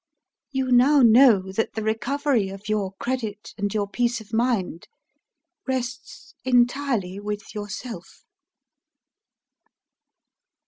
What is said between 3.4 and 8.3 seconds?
and your peace of mind rests entirely with yourself."